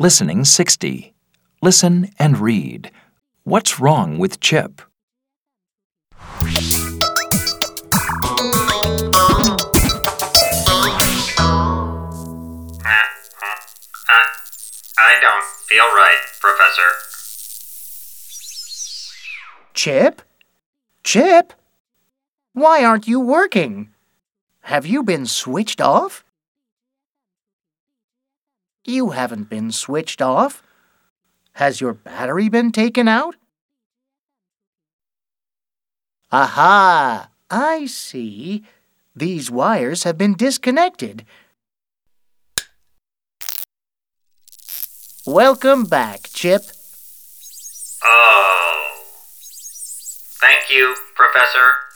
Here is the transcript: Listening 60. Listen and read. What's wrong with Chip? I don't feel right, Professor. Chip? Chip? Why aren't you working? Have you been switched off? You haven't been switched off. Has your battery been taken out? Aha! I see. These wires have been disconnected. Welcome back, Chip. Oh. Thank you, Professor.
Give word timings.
Listening 0.00 0.44
60. 0.44 1.12
Listen 1.60 2.12
and 2.20 2.38
read. 2.38 2.92
What's 3.42 3.80
wrong 3.80 4.16
with 4.16 4.38
Chip? 4.38 4.80
I 15.00 15.18
don't 15.20 15.44
feel 15.66 15.88
right, 15.96 16.22
Professor. 16.40 16.90
Chip? 19.74 20.22
Chip? 21.02 21.52
Why 22.52 22.84
aren't 22.84 23.08
you 23.08 23.18
working? 23.18 23.88
Have 24.60 24.86
you 24.86 25.02
been 25.02 25.26
switched 25.26 25.80
off? 25.80 26.22
You 28.88 29.10
haven't 29.10 29.50
been 29.50 29.70
switched 29.70 30.22
off. 30.22 30.62
Has 31.52 31.78
your 31.78 31.92
battery 31.92 32.48
been 32.48 32.72
taken 32.72 33.06
out? 33.06 33.36
Aha! 36.32 37.28
I 37.50 37.84
see. 37.84 38.64
These 39.14 39.50
wires 39.50 40.04
have 40.04 40.16
been 40.16 40.32
disconnected. 40.32 41.26
Welcome 45.26 45.84
back, 45.84 46.30
Chip. 46.32 46.62
Oh. 48.02 49.02
Thank 50.40 50.70
you, 50.70 50.96
Professor. 51.14 51.87